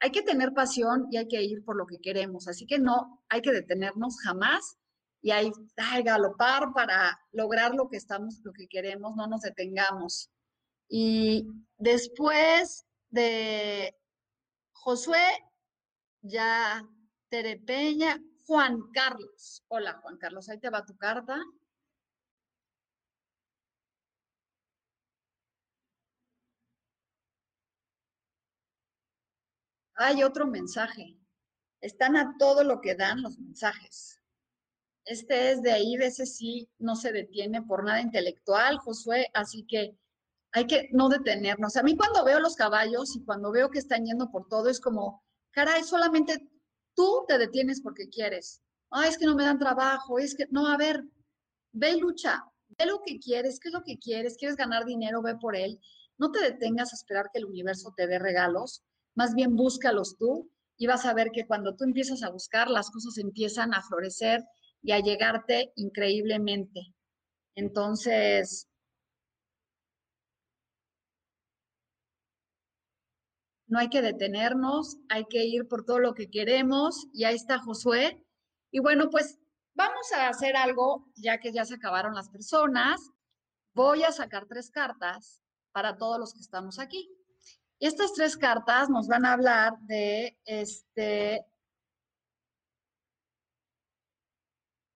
[0.01, 2.49] Hay que tener pasión y hay que ir por lo que queremos.
[2.49, 4.79] Así que no hay que detenernos jamás
[5.21, 10.29] y hay que galopar para lograr lo que estamos, lo que queremos, no nos detengamos.
[10.89, 11.47] Y
[11.79, 13.97] después de
[14.73, 15.25] Josué,
[16.23, 16.85] ya
[17.29, 19.63] Terepeña, Juan Carlos.
[19.69, 21.41] Hola, Juan Carlos, ahí te va tu carta.
[29.95, 31.19] Hay otro mensaje.
[31.81, 34.21] Están a todo lo que dan los mensajes.
[35.05, 39.67] Este es de ahí, de ese sí, no se detiene por nada intelectual, Josué, así
[39.67, 39.99] que
[40.53, 41.77] hay que no detenernos.
[41.77, 44.81] A mí cuando veo los caballos y cuando veo que están yendo por todo, es
[44.81, 46.49] como, caray, solamente
[46.95, 48.63] tú te detienes porque quieres.
[48.91, 51.03] Ah, es que no me dan trabajo, es que, no, a ver,
[51.73, 52.45] ve y lucha,
[52.79, 55.81] ve lo que quieres, qué es lo que quieres, quieres ganar dinero, ve por él.
[56.19, 60.51] No te detengas a esperar que el universo te dé regalos, más bien búscalos tú
[60.77, 64.45] y vas a ver que cuando tú empiezas a buscar, las cosas empiezan a florecer
[64.83, 66.95] y a llegarte increíblemente.
[67.55, 68.69] Entonces,
[73.67, 77.59] no hay que detenernos, hay que ir por todo lo que queremos y ahí está
[77.59, 78.23] Josué.
[78.71, 79.39] Y bueno, pues
[79.75, 83.01] vamos a hacer algo, ya que ya se acabaron las personas.
[83.75, 85.41] Voy a sacar tres cartas
[85.73, 87.09] para todos los que estamos aquí.
[87.83, 91.45] Estas tres cartas nos van a hablar de este.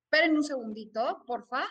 [0.05, 1.65] Esperen un segundito, porfa.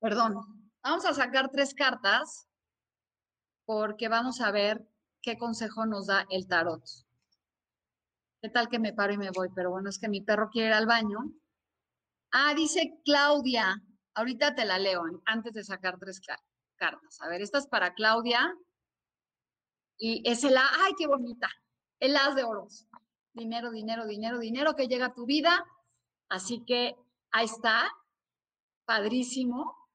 [0.00, 0.55] Perdón,
[0.88, 2.48] Vamos a sacar tres cartas
[3.64, 4.86] porque vamos a ver
[5.20, 6.80] qué consejo nos da el tarot.
[8.40, 9.48] ¿Qué tal que me paro y me voy?
[9.52, 11.18] Pero bueno, es que mi perro quiere ir al baño.
[12.30, 13.82] Ah, dice Claudia.
[14.14, 16.20] Ahorita te la leo antes de sacar tres
[16.76, 17.20] cartas.
[17.20, 18.56] A ver, esta es para Claudia.
[19.98, 20.68] Y es el A.
[20.84, 21.48] ¡Ay, qué bonita!
[21.98, 22.86] El as de oros.
[23.32, 25.64] Dinero, dinero, dinero, dinero que llega a tu vida.
[26.28, 26.94] Así que
[27.32, 27.90] ahí está.
[28.84, 29.85] Padrísimo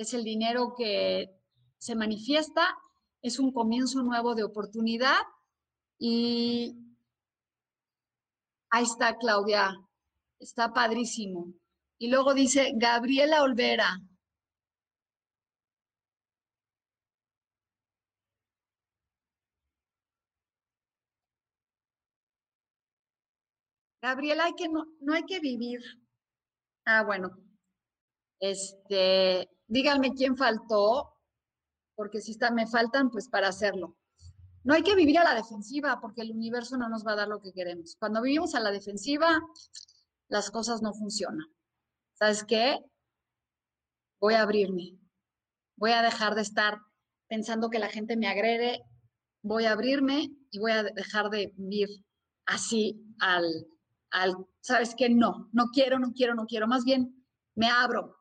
[0.00, 1.30] es el dinero que
[1.78, 2.66] se manifiesta,
[3.22, 5.18] es un comienzo nuevo de oportunidad
[5.98, 6.74] y
[8.70, 9.76] ahí está Claudia,
[10.38, 11.52] está padrísimo.
[11.98, 13.98] Y luego dice Gabriela Olvera.
[24.02, 25.80] Gabriela, hay que no, no hay que vivir.
[26.86, 27.36] Ah, bueno.
[28.40, 31.16] Este, díganme quién faltó,
[31.94, 33.96] porque si está, me faltan, pues para hacerlo.
[34.64, 37.28] No hay que vivir a la defensiva, porque el universo no nos va a dar
[37.28, 37.96] lo que queremos.
[37.98, 39.40] Cuando vivimos a la defensiva,
[40.28, 41.46] las cosas no funcionan.
[42.14, 42.78] ¿Sabes qué?
[44.20, 44.98] Voy a abrirme.
[45.76, 46.78] Voy a dejar de estar
[47.28, 48.82] pensando que la gente me agrede.
[49.42, 51.88] Voy a abrirme y voy a dejar de vivir
[52.44, 53.66] así al,
[54.10, 55.08] al, ¿sabes qué?
[55.08, 56.66] No, no quiero, no quiero, no quiero.
[56.66, 58.16] Más bien, me abro.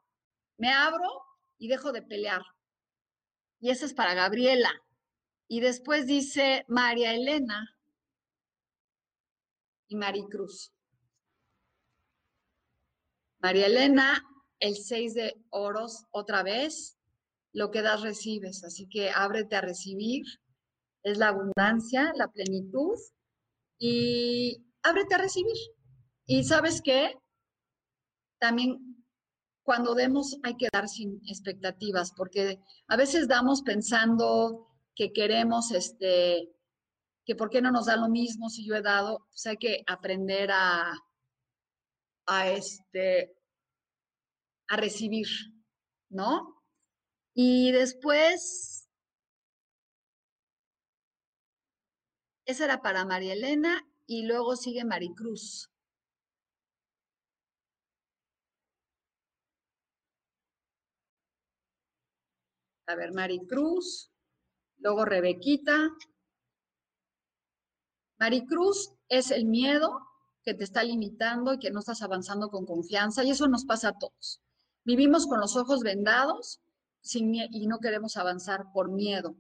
[0.57, 1.28] Me abro
[1.59, 2.41] y dejo de pelear.
[3.59, 4.71] Y esa es para Gabriela.
[5.47, 7.77] Y después dice María Elena
[9.87, 10.71] y Maricruz.
[13.39, 14.23] María Elena,
[14.59, 16.97] el 6 de oros otra vez,
[17.53, 20.25] lo que das recibes, así que ábrete a recibir,
[21.03, 22.97] es la abundancia, la plenitud
[23.79, 25.55] y ábrete a recibir.
[26.25, 27.15] Y sabes qué,
[28.39, 28.98] también
[29.69, 36.49] cuando demos hay que dar sin expectativas, porque a veces damos pensando que queremos, este,
[37.23, 39.83] que por qué no nos da lo mismo si yo he dado, pues hay que
[39.85, 40.91] aprender a,
[42.25, 43.37] a este,
[44.69, 45.27] a recibir,
[46.09, 46.63] ¿no?
[47.35, 48.89] Y después,
[52.45, 55.68] esa era para María Elena y luego sigue Maricruz.
[62.90, 64.12] A ver, Maricruz,
[64.79, 65.96] luego Rebequita.
[68.17, 70.00] Maricruz es el miedo
[70.44, 73.90] que te está limitando y que no estás avanzando con confianza y eso nos pasa
[73.90, 74.42] a todos.
[74.85, 76.62] Vivimos con los ojos vendados
[77.02, 79.35] sin y no queremos avanzar por miedo.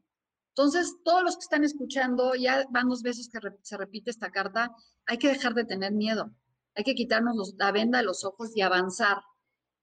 [0.49, 4.75] Entonces, todos los que están escuchando, ya van dos veces que se repite esta carta,
[5.07, 6.29] hay que dejar de tener miedo,
[6.75, 9.23] hay que quitarnos la venda de los ojos y avanzar.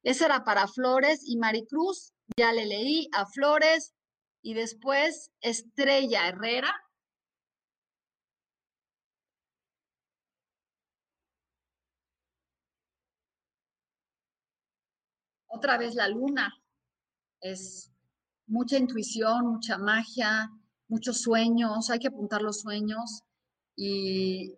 [0.04, 3.94] Esa era para Flores y Maricruz, ya le leí a Flores
[4.42, 6.74] y después Estrella Herrera.
[15.48, 16.52] Otra vez la luna.
[17.40, 17.92] Es
[18.46, 20.50] mucha intuición, mucha magia,
[20.88, 21.90] muchos sueños.
[21.90, 23.22] Hay que apuntar los sueños
[23.76, 24.54] y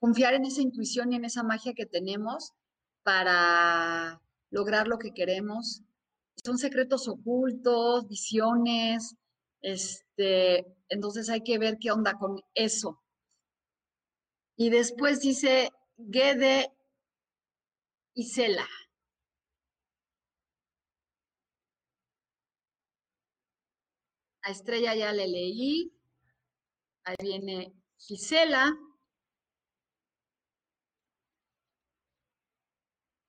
[0.00, 2.52] confiar en esa intuición y en esa magia que tenemos
[3.04, 4.20] para
[4.52, 5.82] lograr lo que queremos.
[6.44, 9.16] Son secretos ocultos, visiones,
[9.62, 13.02] este, entonces hay que ver qué onda con eso.
[14.56, 15.70] Y después dice
[16.10, 16.70] Gede
[18.14, 18.68] Isela.
[24.44, 25.92] A Estrella ya le leí.
[27.04, 28.72] Ahí viene Gisela.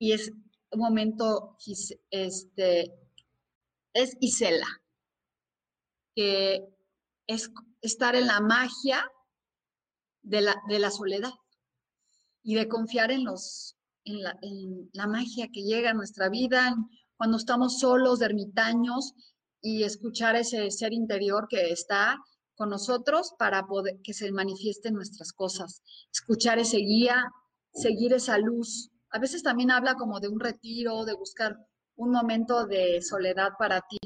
[0.04, 0.30] y es
[0.76, 1.56] momento,
[2.10, 2.92] este,
[3.92, 4.66] es Isela,
[6.14, 6.66] que
[7.26, 7.50] es
[7.80, 9.10] estar en la magia
[10.22, 11.32] de la, de la soledad
[12.42, 16.74] y de confiar en, los, en la, en, la, magia que llega a nuestra vida
[17.16, 19.14] cuando estamos solos, ermitaños,
[19.64, 22.18] y escuchar ese ser interior que está
[22.54, 27.24] con nosotros para poder que se manifiesten nuestras cosas, escuchar ese guía,
[27.72, 31.56] seguir esa luz a veces también habla como de un retiro, de buscar
[31.94, 33.98] un momento de soledad para ti.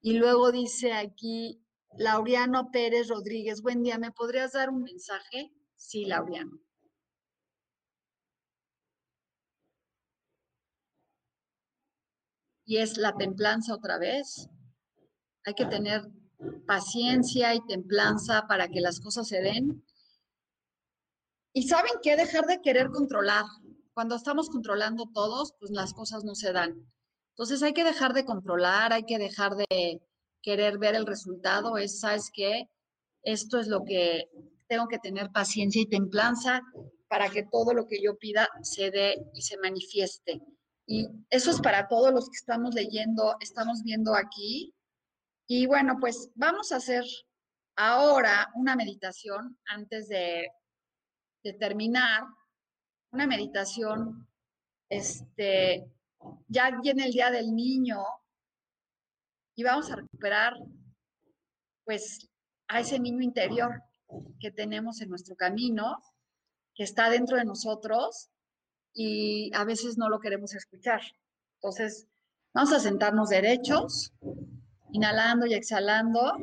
[0.00, 1.60] Y luego dice aquí,
[1.96, 5.52] Laureano Pérez Rodríguez, buen día, ¿me podrías dar un mensaje?
[5.74, 6.60] Sí, Laureano.
[12.64, 14.48] Y es la templanza otra vez.
[15.46, 16.02] Hay que tener
[16.64, 19.84] paciencia y templanza para que las cosas se den.
[21.52, 23.44] Y saben qué, dejar de querer controlar
[23.98, 26.88] cuando estamos controlando todos, pues las cosas no se dan.
[27.32, 30.00] Entonces hay que dejar de controlar, hay que dejar de
[30.40, 31.76] querer ver el resultado.
[31.78, 32.70] Es, ¿sabes qué?
[33.24, 34.30] Esto es lo que
[34.68, 36.62] tengo que tener paciencia y templanza
[37.08, 40.42] para que todo lo que yo pida se dé y se manifieste.
[40.86, 44.76] Y eso es para todos los que estamos leyendo, estamos viendo aquí.
[45.48, 47.02] Y bueno, pues vamos a hacer
[47.74, 50.46] ahora una meditación antes de,
[51.42, 52.22] de terminar
[53.10, 54.28] una meditación,
[54.88, 55.90] este,
[56.48, 57.98] ya viene el Día del Niño
[59.54, 60.54] y vamos a recuperar,
[61.84, 62.28] pues,
[62.68, 63.82] a ese niño interior
[64.40, 66.02] que tenemos en nuestro camino,
[66.74, 68.30] que está dentro de nosotros
[68.92, 71.00] y a veces no lo queremos escuchar.
[71.56, 72.06] Entonces,
[72.52, 74.12] vamos a sentarnos derechos,
[74.92, 76.36] inhalando y exhalando.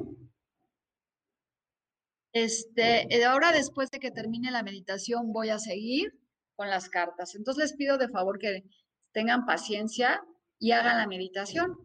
[2.33, 6.19] Este, ahora después de que termine la meditación voy a seguir
[6.55, 7.35] con las cartas.
[7.35, 8.63] Entonces les pido de favor que
[9.11, 10.21] tengan paciencia
[10.59, 11.77] y hagan la meditación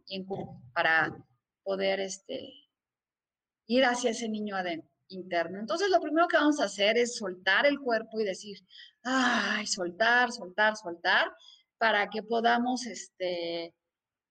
[0.72, 1.16] para
[1.62, 2.52] poder este,
[3.66, 4.56] ir hacia ese niño
[5.08, 5.58] interno.
[5.58, 8.58] Entonces lo primero que vamos a hacer es soltar el cuerpo y decir,
[9.02, 11.32] ay, soltar, soltar, soltar,
[11.78, 13.74] para que podamos este,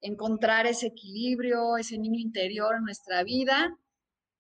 [0.02, 3.78] encontrar ese equilibrio, ese niño interior en nuestra vida.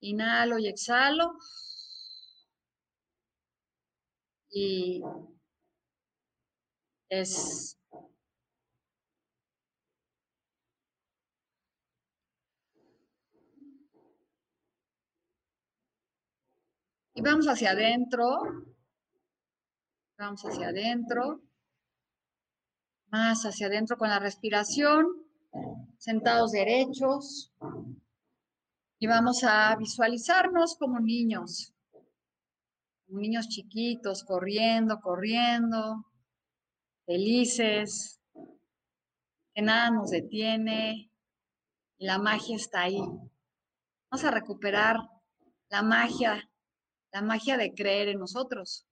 [0.01, 1.33] Inhalo y exhalo.
[4.51, 5.01] Y
[7.09, 7.79] es
[17.19, 18.39] y vamos hacia adentro,
[20.17, 21.41] vamos hacia adentro,
[23.11, 25.05] más hacia adentro con la respiración,
[25.97, 27.51] sentados derechos.
[29.01, 31.73] Y vamos a visualizarnos como niños,
[33.05, 36.08] como niños chiquitos, corriendo, corriendo,
[37.09, 38.21] felices,
[39.55, 41.11] que nada nos detiene,
[41.97, 42.99] la magia está ahí.
[44.11, 44.97] Vamos a recuperar
[45.69, 46.47] la magia,
[47.11, 48.85] la magia de creer en nosotros,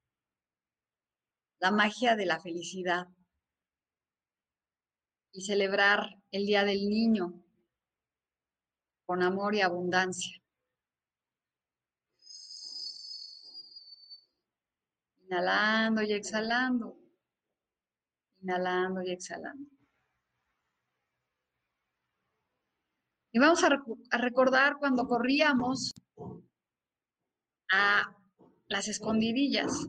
[1.60, 3.06] la magia de la felicidad
[5.32, 7.44] y celebrar el Día del Niño
[9.06, 10.42] con amor y abundancia.
[15.20, 16.97] Inhalando y exhalando
[18.48, 19.70] inhalando y exhalando.
[23.34, 25.94] Y vamos a, recordar cuando corríamos
[27.72, 28.16] a
[28.68, 29.88] las escondidillas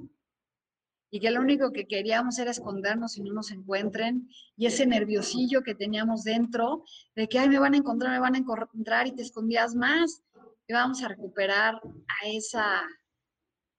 [1.11, 5.63] y que lo único que queríamos era escondernos y no nos encuentren, y ese nerviosillo
[5.63, 6.85] que teníamos dentro
[7.15, 10.23] de que, ay, me van a encontrar, me van a encontrar, y te escondías más,
[10.67, 12.83] y vamos a recuperar a esa,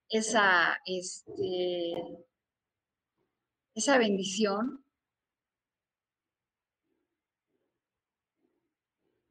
[0.10, 1.94] esa, este,
[3.76, 4.84] esa bendición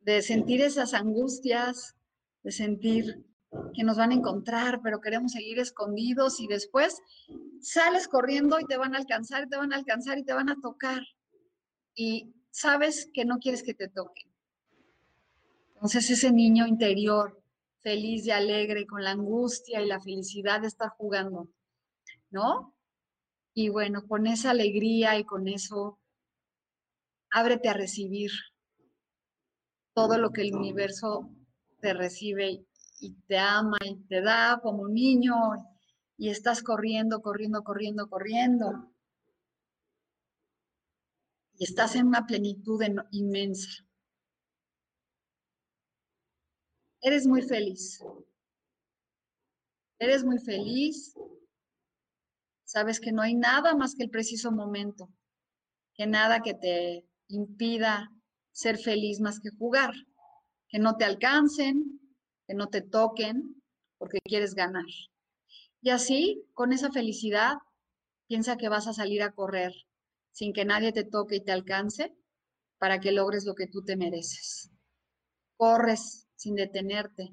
[0.01, 1.95] de sentir esas angustias,
[2.43, 3.25] de sentir
[3.75, 7.01] que nos van a encontrar, pero queremos seguir escondidos y después
[7.61, 10.61] sales corriendo y te van a alcanzar, te van a alcanzar y te van a
[10.61, 11.03] tocar.
[11.95, 14.29] Y sabes que no quieres que te toquen.
[15.75, 17.41] Entonces ese niño interior,
[17.81, 21.49] feliz y alegre, con la angustia y la felicidad de estar jugando,
[22.31, 22.75] ¿no?
[23.61, 25.99] Y bueno, con esa alegría y con eso,
[27.29, 28.31] ábrete a recibir
[29.95, 31.29] todo lo que el universo
[31.81, 32.65] te recibe
[33.01, 35.35] y te ama y te da como un niño
[36.17, 38.93] y estás corriendo, corriendo, corriendo, corriendo.
[41.55, 42.81] Y estás en una plenitud
[43.11, 43.85] inmensa.
[47.03, 48.05] Eres muy feliz.
[49.99, 51.17] Eres muy feliz.
[52.69, 55.09] Sabes que no hay nada más que el preciso momento,
[55.95, 58.11] que nada que te impida
[58.53, 59.95] ser feliz más que jugar,
[60.69, 61.99] que no te alcancen,
[62.47, 63.63] que no te toquen,
[63.97, 64.85] porque quieres ganar.
[65.81, 67.55] Y así, con esa felicidad,
[68.27, 69.73] piensa que vas a salir a correr
[70.33, 72.15] sin que nadie te toque y te alcance
[72.77, 74.71] para que logres lo que tú te mereces.
[75.57, 77.31] Corres sin detenerte,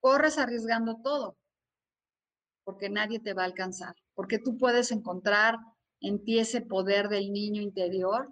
[0.00, 1.38] corres arriesgando todo,
[2.62, 5.56] porque nadie te va a alcanzar, porque tú puedes encontrar
[6.02, 8.28] en ti ese poder del niño interior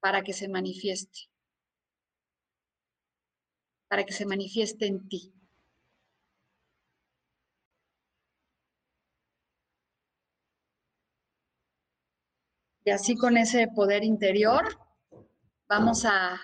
[0.00, 1.30] para que se manifieste
[3.88, 5.32] para que se manifieste en ti.
[12.84, 14.64] Y así con ese poder interior,
[15.68, 16.40] vamos a,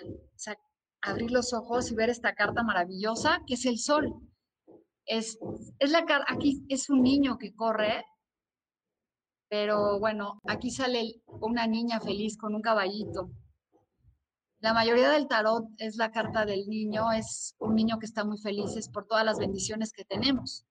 [1.00, 4.14] abrir los ojos y ver esta carta maravillosa que es el sol.
[5.06, 5.40] Es,
[5.80, 8.04] es la aquí es un niño que corre,
[9.48, 13.30] pero bueno, aquí sale una niña feliz con un caballito.
[14.60, 18.38] La mayoría del tarot es la carta del niño, es un niño que está muy
[18.38, 20.64] feliz por todas las bendiciones que tenemos.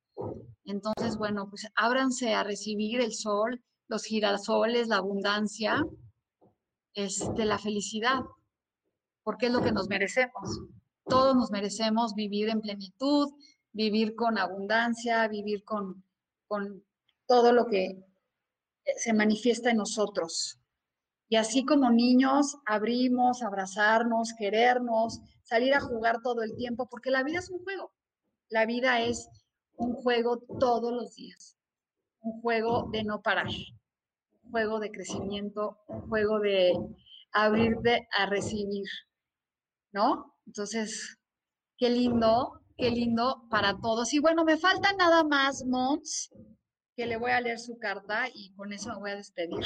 [0.66, 5.86] Entonces, bueno, pues ábranse a recibir el sol, los girasoles, la abundancia,
[6.94, 8.22] este, la felicidad,
[9.24, 10.62] porque es lo que nos merecemos.
[11.08, 13.30] Todos nos merecemos vivir en plenitud,
[13.72, 16.04] vivir con abundancia, vivir con,
[16.48, 16.84] con
[17.28, 18.04] todo lo que
[18.98, 20.60] se manifiesta en nosotros.
[21.28, 27.24] Y así como niños, abrimos, abrazarnos, querernos, salir a jugar todo el tiempo, porque la
[27.24, 27.92] vida es un juego.
[28.50, 29.28] La vida es
[29.78, 31.58] un juego todos los días,
[32.22, 36.74] un juego de no parar, un juego de crecimiento, un juego de
[37.32, 38.88] abrirte a recibir,
[39.92, 40.36] ¿no?
[40.46, 41.18] Entonces,
[41.78, 44.14] qué lindo, qué lindo para todos.
[44.14, 46.30] Y bueno, me falta nada más, Mons,
[46.96, 49.66] que le voy a leer su carta y con eso me voy a despedir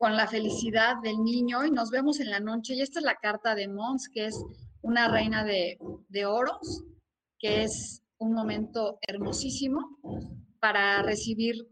[0.00, 2.74] con la felicidad del niño y nos vemos en la noche.
[2.74, 4.42] Y esta es la carta de Mons, que es
[4.80, 5.78] una reina de,
[6.24, 6.84] oros,
[7.38, 9.98] que es un momento hermosísimo
[10.58, 11.68] para recibir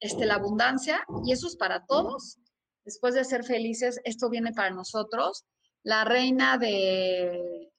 [0.00, 2.38] este, la abundancia y eso es para todos.
[2.86, 5.44] Después de ser felices, esto viene para nosotros.
[5.82, 7.70] La reina de,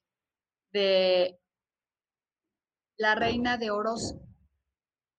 [0.74, 1.40] de
[3.00, 4.16] la reina de oros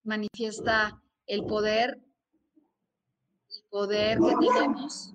[0.03, 1.99] manifiesta el poder
[3.71, 5.13] poder que tenemos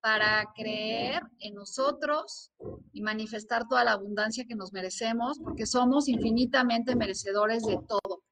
[0.00, 2.50] para creer en nosotros
[2.92, 8.22] y manifestar toda la abundancia que nos merecemos, porque somos infinitamente merecedores de todo.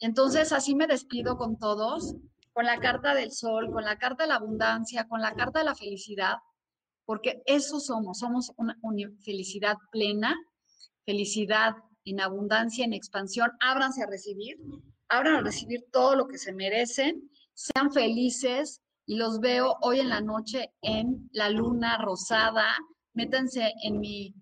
[0.00, 2.14] Entonces así me despido con todos,
[2.52, 5.64] con la carta del sol, con la carta de la abundancia, con la carta de
[5.64, 6.36] la felicidad,
[7.06, 8.76] porque eso somos, somos una,
[9.24, 10.36] felicidad plena,
[11.06, 11.76] felicidad
[12.10, 13.50] en abundancia, en expansión.
[13.60, 14.58] Ábranse a recibir,
[15.08, 20.10] abran a recibir todo lo que se merecen, sean felices, y los veo hoy en
[20.10, 22.76] la noche en La Luna Rosada.
[23.14, 24.34] Métanse en mi,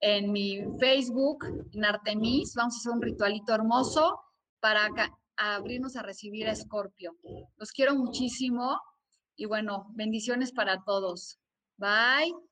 [0.00, 2.54] en mi Facebook, en Artemis.
[2.54, 4.20] Vamos a hacer un ritualito hermoso
[4.60, 4.90] para
[5.38, 7.16] abrirnos a recibir a Escorpio.
[7.56, 8.78] Los quiero muchísimo
[9.34, 11.38] y bueno, bendiciones para todos.
[11.78, 12.51] Bye.